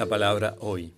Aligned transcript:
La 0.00 0.06
palabra 0.06 0.56
hoy. 0.60 0.94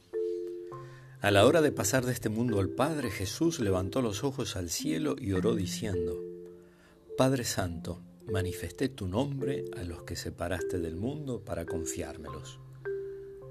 A 1.20 1.32
la 1.32 1.44
hora 1.44 1.60
de 1.60 1.72
pasar 1.72 2.06
de 2.06 2.12
este 2.12 2.28
mundo 2.28 2.60
al 2.60 2.68
Padre, 2.68 3.10
Jesús 3.10 3.58
levantó 3.58 4.00
los 4.00 4.22
ojos 4.22 4.54
al 4.54 4.70
cielo 4.70 5.16
y 5.18 5.32
oró 5.32 5.56
diciendo, 5.56 6.22
Padre 7.18 7.42
Santo, 7.42 8.00
manifesté 8.30 8.88
tu 8.88 9.08
nombre 9.08 9.64
a 9.76 9.82
los 9.82 10.04
que 10.04 10.14
separaste 10.14 10.78
del 10.78 10.94
mundo 10.94 11.40
para 11.40 11.66
confiármelos. 11.66 12.60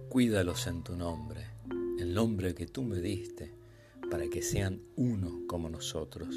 Cuídalos 0.08 0.68
en 0.68 0.84
tu 0.84 0.96
nombre, 0.96 1.46
el 2.00 2.14
nombre 2.14 2.56
que 2.56 2.68
tú 2.68 2.84
me 2.84 3.02
diste, 3.02 3.54
para 4.10 4.30
que 4.30 4.42
sean 4.42 4.82
uno 4.96 5.42
como 5.48 5.70
nosotros. 5.70 6.34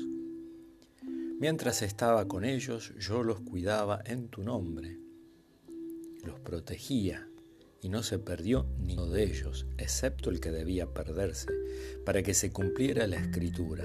Mientras 1.38 1.82
estaba 1.82 2.26
con 2.26 2.44
ellos, 2.44 2.92
yo 2.98 3.22
los 3.22 3.42
cuidaba 3.42 4.02
en 4.06 4.26
tu 4.26 4.42
nombre, 4.42 4.98
los 6.24 6.40
protegía 6.40 7.28
y 7.84 7.90
no 7.90 8.02
se 8.02 8.18
perdió 8.18 8.64
ni 8.78 8.94
uno 8.94 9.08
de 9.08 9.24
ellos, 9.24 9.66
excepto 9.76 10.30
el 10.30 10.40
que 10.40 10.50
debía 10.50 10.94
perderse, 10.94 11.48
para 12.06 12.22
que 12.22 12.32
se 12.32 12.50
cumpliera 12.50 13.06
la 13.06 13.16
escritura. 13.16 13.84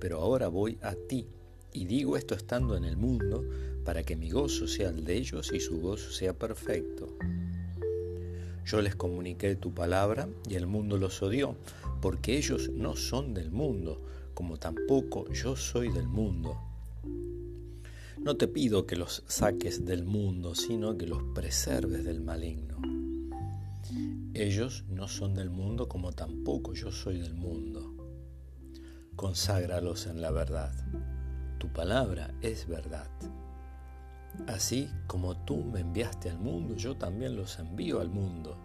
Pero 0.00 0.18
ahora 0.18 0.48
voy 0.48 0.76
a 0.82 0.96
ti, 0.96 1.28
y 1.72 1.84
digo 1.84 2.16
esto 2.16 2.34
estando 2.34 2.76
en 2.76 2.84
el 2.84 2.96
mundo, 2.96 3.48
para 3.84 4.02
que 4.02 4.16
mi 4.16 4.30
gozo 4.30 4.66
sea 4.66 4.88
el 4.88 5.04
de 5.04 5.14
ellos 5.14 5.52
y 5.52 5.60
su 5.60 5.80
gozo 5.80 6.10
sea 6.10 6.36
perfecto. 6.36 7.16
Yo 8.64 8.82
les 8.82 8.96
comuniqué 8.96 9.54
tu 9.54 9.72
palabra 9.72 10.28
y 10.48 10.56
el 10.56 10.66
mundo 10.66 10.98
los 10.98 11.22
odió, 11.22 11.54
porque 12.02 12.36
ellos 12.36 12.68
no 12.70 12.96
son 12.96 13.32
del 13.32 13.52
mundo, 13.52 14.02
como 14.34 14.56
tampoco 14.56 15.32
yo 15.32 15.54
soy 15.54 15.92
del 15.92 16.08
mundo. 16.08 16.60
No 18.26 18.36
te 18.36 18.48
pido 18.48 18.88
que 18.88 18.96
los 18.96 19.22
saques 19.28 19.84
del 19.84 20.04
mundo, 20.04 20.56
sino 20.56 20.98
que 20.98 21.06
los 21.06 21.22
preserves 21.32 22.04
del 22.04 22.20
maligno. 22.20 22.76
Ellos 24.34 24.82
no 24.88 25.06
son 25.06 25.32
del 25.34 25.48
mundo 25.48 25.88
como 25.88 26.10
tampoco 26.10 26.74
yo 26.74 26.90
soy 26.90 27.20
del 27.20 27.34
mundo. 27.34 27.94
Conságralos 29.14 30.08
en 30.08 30.20
la 30.20 30.32
verdad. 30.32 30.74
Tu 31.58 31.72
palabra 31.72 32.34
es 32.40 32.66
verdad. 32.66 33.08
Así 34.48 34.90
como 35.06 35.44
tú 35.44 35.62
me 35.62 35.78
enviaste 35.78 36.28
al 36.28 36.40
mundo, 36.40 36.74
yo 36.74 36.96
también 36.96 37.36
los 37.36 37.60
envío 37.60 38.00
al 38.00 38.10
mundo. 38.10 38.58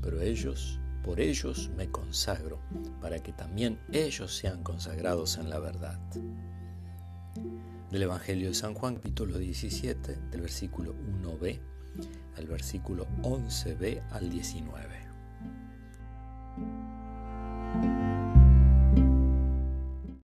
Pero 0.00 0.22
ellos, 0.22 0.80
por 1.04 1.20
ellos 1.20 1.68
me 1.76 1.90
consagro, 1.90 2.58
para 3.02 3.22
que 3.22 3.34
también 3.34 3.78
ellos 3.92 4.34
sean 4.34 4.62
consagrados 4.62 5.36
en 5.36 5.50
la 5.50 5.58
verdad 5.58 6.00
del 7.90 8.02
Evangelio 8.02 8.48
de 8.48 8.54
San 8.54 8.74
Juan, 8.74 8.96
capítulo 8.96 9.38
17, 9.38 10.16
del 10.30 10.40
versículo 10.40 10.94
1b 11.22 11.60
al 12.36 12.46
versículo 12.46 13.06
11b 13.22 14.02
al 14.10 14.28
19. 14.28 15.05